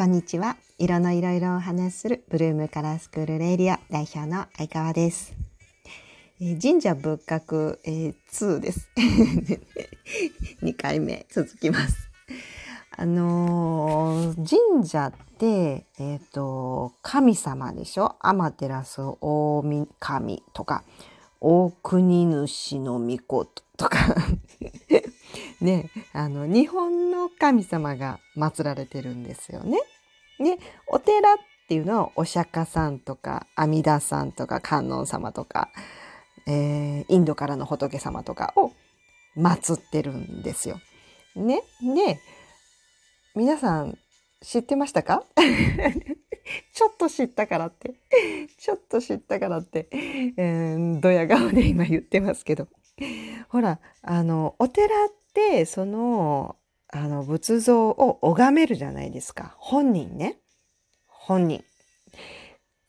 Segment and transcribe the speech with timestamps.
[0.00, 0.56] こんにちは。
[0.78, 5.34] 色のいろいろお話しするブルームカラースクールレイディオ代表の相川です。
[6.40, 8.88] え神社仏閣、えー2です。
[10.64, 12.10] 2回目続きます。
[12.96, 18.16] あのー神社って、えっ、と、神様でしょ？
[18.20, 19.62] 天照大
[19.98, 20.82] 神とか、
[21.42, 23.98] 大国主の御事とか、
[25.60, 29.78] ね、あの、日本の神様が祀られてるんですよね。
[30.40, 30.58] で、
[30.88, 31.36] お寺っ
[31.68, 35.68] ていうのはお釈迦さんとか阿弥陀さんとか観音様とか、
[36.46, 38.72] えーインドからの仏様とかを
[39.36, 40.80] 祀ってるんですよ。
[41.36, 41.62] ね。
[41.82, 42.18] で、
[43.36, 43.98] 皆さん
[44.42, 45.24] 知ってましたか？
[46.74, 47.94] ちょっと知ったからって、
[48.58, 52.66] ちょっと知ったからって、えー、ドヤ顔で今言ってますけど。
[53.48, 56.56] ほら、あの、お寺って、その、
[56.92, 59.54] あの、仏像を拝めるじゃないですか。
[59.58, 60.38] 本人ね。
[61.06, 61.64] 本人。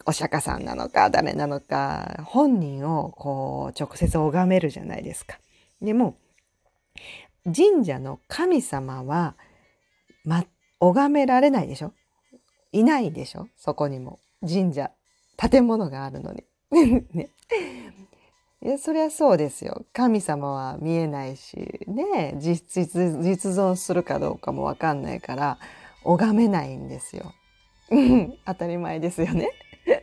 [0.05, 5.37] お釈迦さんなのか、誰なのか、本人をこう、直接拝めるじゃないですか。
[5.81, 6.15] でも、
[7.45, 9.35] 神社の神様は、
[10.25, 10.45] ま、
[10.79, 11.93] 拝められないでしょ？
[12.71, 13.47] いないでしょ？
[13.57, 14.19] そこにも。
[14.41, 14.91] 神社、
[15.37, 16.43] 建物があるのに。
[17.13, 17.29] ね。
[18.63, 19.85] いや、そりゃそうですよ。
[19.93, 25.57] 神様は見えないし、ね、実、実、実存するかどうかもわかんないから、
[26.03, 27.33] 拝めないんですよ。
[28.45, 29.51] 当たり前ですよね。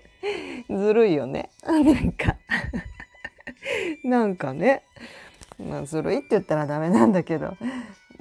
[0.69, 1.51] ずるいよね。
[1.65, 2.37] なんか、
[4.05, 4.83] なんかね、
[5.59, 7.57] まあ、ずるいって言ったらダメなんだけど、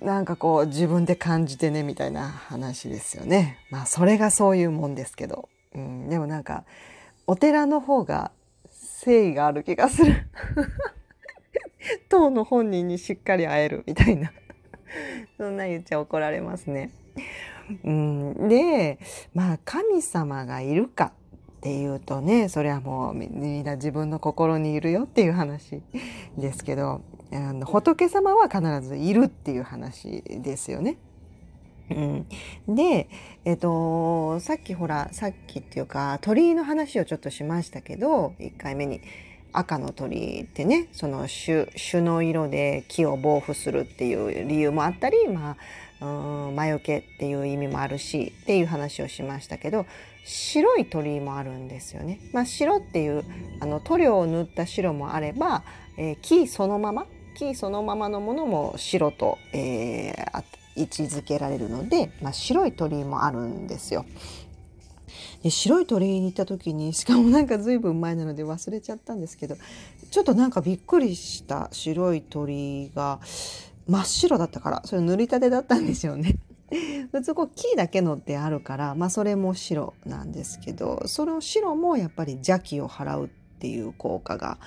[0.01, 3.57] なんかこう自分で感じてねみたいな話ですよね。
[3.71, 5.49] まあそれがそういうもんですけど。
[5.73, 6.65] うん、でもなんか
[7.25, 8.31] お寺の方が
[9.05, 10.27] 誠意がある気がする。
[12.09, 14.31] 当の本人にしっかり会えるみたいな。
[15.37, 16.91] そんな言っちゃ怒られますね。
[17.83, 18.99] うん、で、
[19.33, 21.13] まあ神様がいるか
[21.57, 25.81] っていうとね、それはもうみんな自分の心にいるよっていう話
[26.37, 30.97] ですけど、あの仏様は必ずいるっていう話ですよね。
[31.89, 33.09] うん、で、
[33.45, 39.01] えっと、さっきほら、さっきっていうか、鳥居の話をちょっとしましたけど、1回目に。
[39.57, 41.67] 赤の鳥ってね、その種、
[42.01, 45.57] の色で木を防腐するっていう理由もあったり、ま
[46.01, 49.87] あ、うん魔除けっていう意味もあるしっていう話をしましたけど
[50.25, 52.19] 白い鳥もあるんですよね。
[52.33, 53.23] まあ、白っていう
[53.59, 55.63] あの塗料を塗った白もあれば、
[55.97, 60.43] えー木そのまま木そのままのものも白と、えー
[60.77, 64.05] 位置づけられるので、まあ、白い鳥居もあるんですよ。
[65.43, 69.55] で白い鳥居に行った時に しかもなんか随分前なので忘れちゃったんですけど
[70.09, 73.19] ちょっとなんかびっくりした白い鳥居が
[73.87, 76.37] 真っ白だったからそれ塗りたてだったんですよね。
[77.13, 84.57] 普通こう木だけのってあるから、まあ、それも白なんですけどその白もやっぱり邪気を払うっていう効果が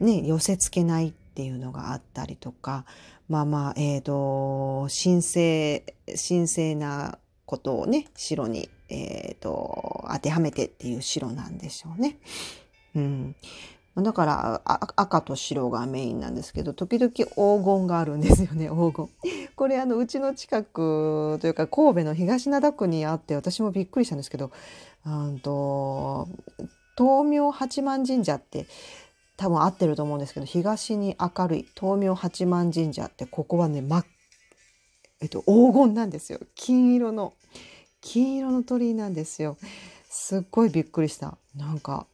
[0.00, 2.86] ね寄せ付けないっていうのがあったりとか
[3.28, 5.94] まあまあえっ、と神聖
[6.28, 12.18] 神聖なことをね白に、えー、と当てはめてっていう白なんでしょうね。
[12.94, 13.36] うん
[13.94, 17.26] だからあ赤と白がメインなんですけど時々黄
[17.62, 19.08] 金があるんですよね 黄金。
[19.54, 24.50] これあのうちの近くというか神戸の東灘区にあって私もびっくりしたんですけど
[25.06, 26.28] うんと
[26.96, 28.66] 東明八幡神社って
[29.36, 34.04] 多分合ってると思うんですけど東に明るい東明八幡神社ってここはね真
[35.22, 37.32] えっと、黄金なんですよ金色の
[38.02, 39.56] 金色の鳥居なんですよ。
[40.10, 41.38] すっごいびっくりした。
[41.56, 42.06] なんか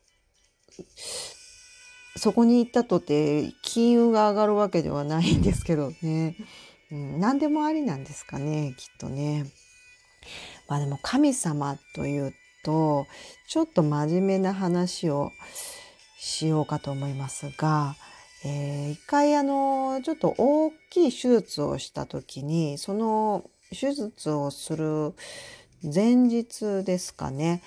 [2.17, 6.37] そこに行ったとて金運が上がるわけではないんですけどね、
[6.93, 9.47] うん、何でもありなんですかねきっとね。
[10.69, 12.35] まあでも神様という
[12.65, 13.07] と
[13.49, 15.31] ちょっと真面目な話を
[16.19, 17.97] しようかと思いますが、
[18.45, 25.15] えー一回あのちょっと大きい手術をした時にその手術をする
[25.83, 27.63] 前日ですかね、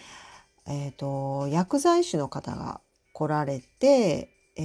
[0.67, 2.81] えー、と薬剤師の方が
[3.13, 4.61] 来られて、え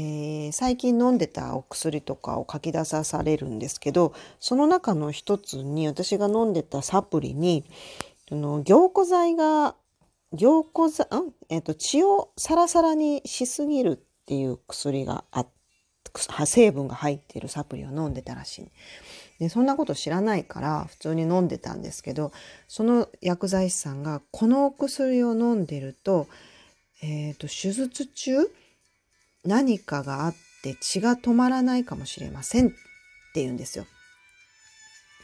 [0.48, 7.64] ー最近飲んでたお薬とかを書き出さされるんですけどその中の一つに私が飲んでたサプリに
[8.30, 9.74] あの凝固剤が
[10.32, 15.46] 凝固剤、うんえっと血をサラサラにしすぎるっていう薬があ
[16.46, 18.70] 成分が入っているサプリを飲んでたらしい。
[19.38, 22.32] でそんなこと知らないから普通に飲んでたんですけど
[22.68, 26.26] その薬剤師さんがこのお薬を飲んでると,、
[27.02, 28.36] えー、と手術中
[29.44, 33.86] 何かがあって血が止まらないかもしれませんって言うんですよ。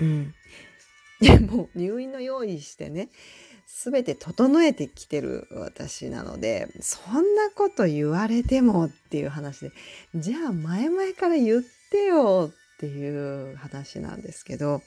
[0.00, 0.35] うん、
[1.20, 3.09] でもう入院の用意してね、
[3.67, 9.73] すべて整えてきてる私なので、そんなこと言われてもっていう話で、
[10.14, 14.82] じゃあ前々から言ってよってていう話なんですけど、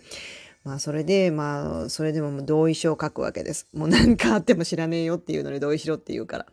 [0.65, 3.69] まあそれで、まあそれでも同意書を書くわけです。
[3.73, 6.45] もう何かあっても知らねえよっていうのに同意しろって言うから。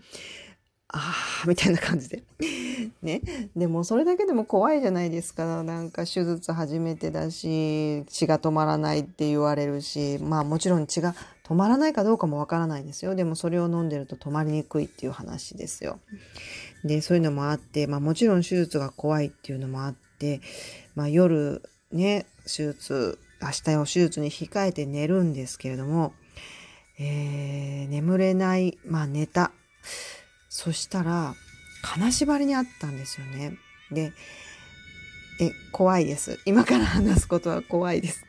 [0.95, 2.23] ああ、みたいな感じで。
[3.03, 3.23] ね。
[3.57, 5.65] でもそれだけでも怖いじゃないですか。
[5.65, 13.17] なんか手術初めてだし、血が止まらないって言われるし、まあもちろん血が止まらないかどうかもわからないんですよ。
[13.17, 15.99] でもそれを飲んでると止まりにくいっていう話ですよ。
[16.85, 20.12] で、そういうのもあって、まあもちろん手術が怖いっていうのもあって、
[20.95, 26.15] まあ夜ね、手術、明日を手術に控えて寝るんですけれども、
[26.99, 29.53] えー、眠れない、まあ寝た。
[30.49, 31.35] そしたら、
[31.83, 33.59] 金縛りにあったんですよね。
[33.91, 34.13] で、
[35.41, 36.39] え、怖いです。
[36.47, 38.25] 今から話すことは怖いです。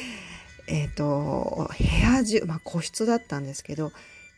[0.66, 3.92] えっと、部屋中、まあ個室だったんですけど、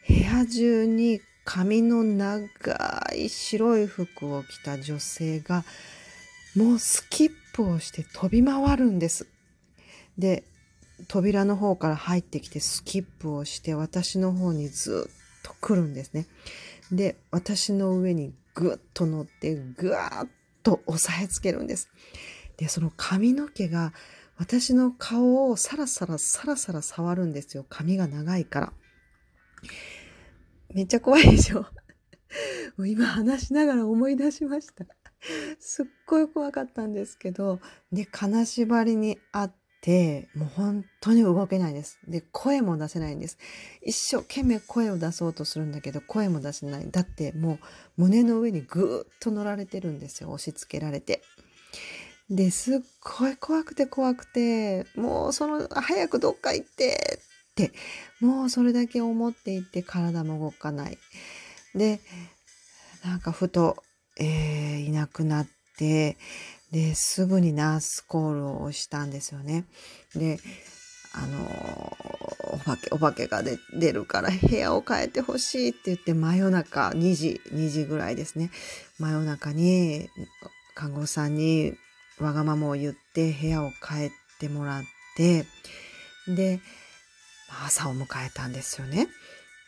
[0.06, 5.64] 部屋中に髪の長い白い服を着た女性が、
[6.56, 9.26] もうスキップをして飛び回るんです。
[10.18, 10.44] で、
[11.08, 15.12] 扉の方から入ってきてスキップをして私の方にずっ
[15.42, 16.26] と来るんですね。
[16.90, 20.28] で、私の上にぐっと乗って、ぐわーっ
[20.62, 21.88] と押さえつけるんです。
[22.58, 23.92] で、その髪の毛が
[24.36, 27.64] 私の顔をサラサラサラサラ触るんですよ。
[27.68, 28.72] 髪が長いから。
[30.74, 31.66] めっちゃ怖いでしょ？
[32.76, 34.84] もう今話しながら思い出しました。
[35.58, 37.60] すっごい怖かったんですけど、
[37.92, 41.98] で、金縛りにあって、もう本当に動けないです。
[42.06, 43.38] で、声も出せないんです。
[43.82, 46.90] 一生懸命声を出そうとするんだけど、声も出せない。
[46.90, 47.58] だってもう
[48.02, 50.30] 胸の上にぐーっと乗られてるんですよ。
[50.30, 51.22] 押し付けられて。
[52.30, 52.78] で、すっ
[53.18, 57.18] ごい怖くて怖くて、もうその、早くどっか行って
[57.52, 57.72] って、
[58.20, 60.98] もうそれだけ思っていて体も動かない。
[61.74, 62.00] で、
[63.04, 63.82] なんかふと、
[64.22, 65.46] えー、いなくなっ
[65.76, 66.16] て、
[66.70, 69.64] で、すぐにナースコールをしたんですよね。
[70.14, 70.38] で、
[71.14, 71.96] あの、
[72.52, 78.50] お化け、お化けが出るから部屋を変えてほしいって言って真夜中2時、2時ぐらいですね。
[78.98, 80.08] 真夜中に
[80.74, 81.74] 看護師さんに
[82.18, 84.82] わがままを言って部屋を変えてもらっ
[85.16, 85.44] て、
[86.28, 86.60] で、
[87.66, 89.08] 朝を迎えたんですよね。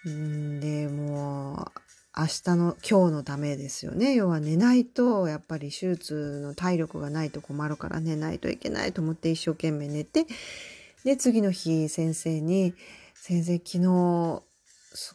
[0.04, 1.83] で、もう、
[2.16, 4.14] 明日の今日のためですよね。
[4.14, 10.26] 要は寝ないとやっぱり手術の体力がないと困るから寝ないといけないと思って一生懸命寝て
[11.04, 12.74] で次の日先生に
[13.14, 14.42] 「先生昨日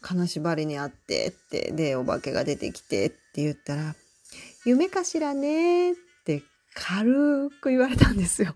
[0.01, 3.95] 金縛りにあって」ってでお化けが出てきてって言ったら
[4.65, 6.43] 「夢かしらね」って
[6.73, 8.53] 軽く言われたんですよ。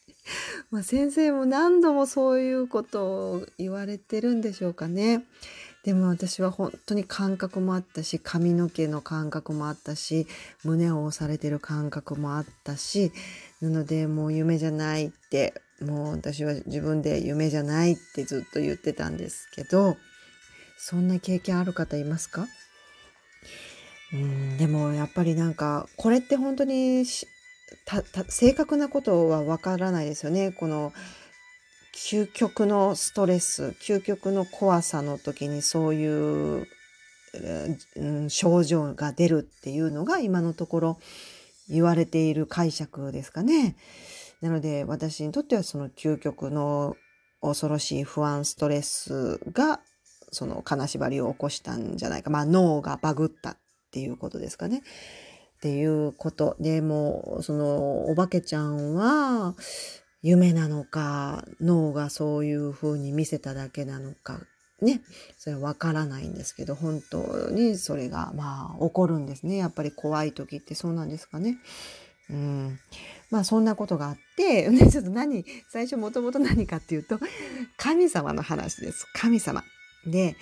[0.70, 5.24] まあ先生も何度もそういうことを言われてるんでしょうかね。
[5.86, 10.26] でも私は本当に感覚もあったし髪の毛の感覚もあったし
[10.64, 13.12] 胸を押されてる感覚もあったし
[13.60, 19.96] なのでもう夢じゃないってもう私は自分で夢じゃないってずっと言ってたんですけど
[20.76, 22.46] そんな経験ある方いますか？
[24.12, 30.50] うんでもやっぱりなんかこれって本当に正確なことはわからないですよね。
[30.50, 30.92] この
[31.96, 36.66] 究極のストレス、究極の怖さの時にそういう、
[37.96, 40.98] うん、症状が出るっていうのが今のところ
[41.68, 43.76] 言われている解釈ですかね。
[44.42, 46.96] なので私にとってはその究極の
[47.40, 49.80] 恐ろしい不安、ストレスが
[50.30, 52.28] その金縛りを起こしたんじゃないか。
[52.30, 53.58] まあ脳がバグったっ
[53.90, 54.82] ていうことですかね。
[55.56, 56.56] っていうこと。
[56.60, 59.54] でも、そのお化けちゃんは、
[60.26, 64.40] 夢なのか、脳がそういう風に見せただけなのか、
[64.82, 65.00] ね、
[65.38, 69.56] それはわからないんですけど、本当にそれが、まあ、起こるんですね。
[69.56, 71.58] やっぱり怖い時ってそうなんですかね。
[72.28, 72.80] うん。
[73.30, 77.20] まあ、そんなことがあって、 ね、ちょっと何、最初もともと何かっていうと、
[77.76, 79.06] 神様の話です。
[79.14, 79.62] 神様。
[80.06, 80.34] で、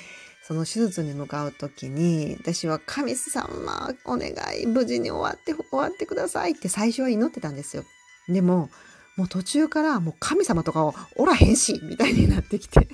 [0.48, 7.84] その手術に向かう時に、私は神様、お願い、無事に終わって、終わってくださいって最初は祈ってたんですよ。
[8.28, 8.70] でも、
[9.16, 12.88] もう途中からもう神様とかをおらへんしみたいになってきて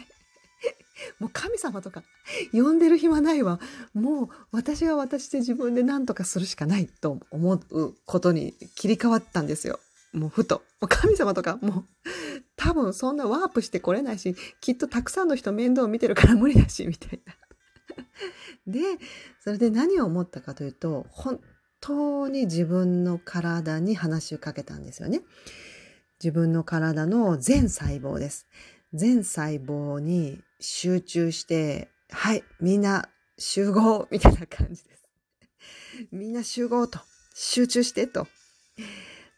[1.19, 2.03] もう神様とか
[2.53, 3.61] 呼んでる暇ないわ
[3.95, 9.81] もう私は私で自分で何とかするしかないと思うことに切り替わったんですよ。
[10.13, 10.63] もうふと。
[10.89, 11.85] 神様とかもう
[12.57, 17.35] 多分そんなワープしてこれないしきっとたくさんの人面倒を見てるから無理だしみたいな。
[18.67, 18.81] で
[19.43, 21.41] それで何を思ったかというと本
[21.81, 25.23] 当に自分の体に話をかけたんですよね。
[26.23, 28.47] 自分の体の全細胞です。
[28.93, 33.09] 全細胞に集中して、はい、みんな
[33.39, 35.09] 集合みたいな感じです。
[36.13, 37.01] みんな集合と、
[37.35, 38.29] 集中してと。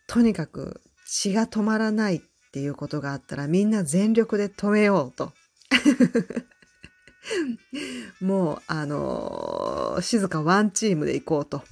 [0.08, 2.20] とにかく血が止まらないっ
[2.52, 5.32] ていうことがあったらみんな全力で止めようと。
[8.20, 11.62] もう、あのー静かワンチームで行こうと。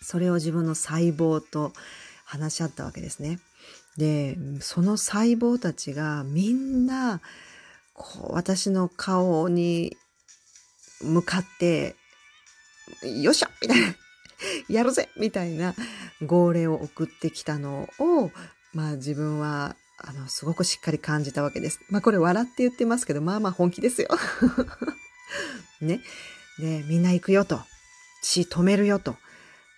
[0.00, 1.72] それを自分の細胞と
[2.24, 3.40] 話し合ったわけですね。
[3.96, 7.20] で、その細胞たちがみんな、
[7.94, 9.96] こう、私の顔に
[11.02, 11.96] 向かって、
[13.20, 13.94] よっしゃみたいな、
[14.68, 15.74] やるぜみたいな
[16.22, 18.30] 号令を送ってきたのを、
[18.72, 21.80] まあ自分は、あの、すごくしっかり感じたわけです。
[21.88, 24.08] まあこれ笑って言ってますけど、まあまあ本気ですよ。
[25.80, 26.00] ね。
[26.58, 27.60] で、みんな行くよと。
[28.22, 29.16] 血止めるよと。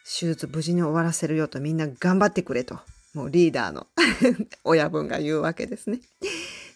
[0.05, 1.61] 手術無事に終わらせるよと。
[1.61, 2.81] みんな頑張ってくれと。
[3.15, 3.87] もうリーダーの
[4.65, 6.01] 親分が言うわけですね。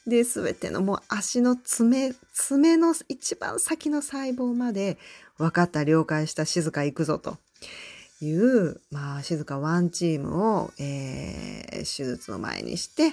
[0.07, 4.99] で、すべてのもう足の爪、爪の一番先の細胞まで
[5.39, 7.39] 分かった、了解した、静か行くぞと
[8.21, 13.13] いう、まあ、静かワンチームを、えー手術の前にして、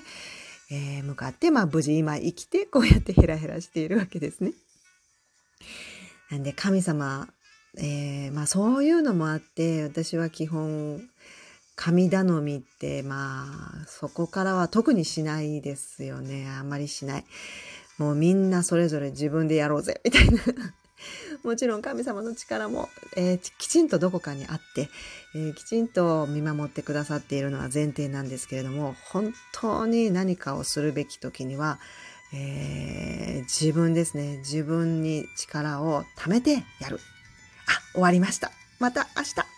[0.71, 4.53] えー向かって、まあ、無事今生きて、こうやってヘラヘラしているわけですね。
[6.31, 7.27] なんで、神様、
[7.77, 11.08] えーまあ、そういうのもあって、私は基本、
[11.81, 13.45] 神頼みって、ま
[13.83, 16.45] あ、そこからは特にしないですよね。
[16.49, 17.25] あんまりしない。
[17.97, 20.41] もうみんなそれぞれ自分でやろうぜ、 みたいな。
[21.41, 24.89] もちろん神様の力も、えーきちんとどこかにあって、
[25.33, 31.79] えーきちんと見守ってくださっているのは前提なんですけれども、本当に何かをするべき時には、
[32.33, 34.39] えー自分ですね。
[34.39, 36.99] 自分に力を貯めてやる。
[37.67, 38.51] あ、終わりました。
[38.79, 39.48] また明日